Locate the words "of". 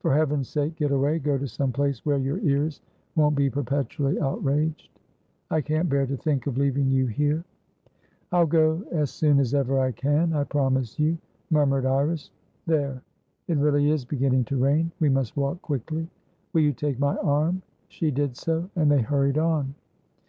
6.48-6.58